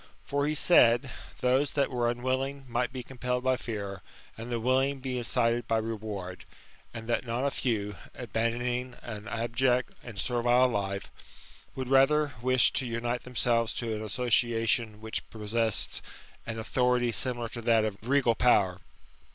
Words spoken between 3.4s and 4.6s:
by fear, and the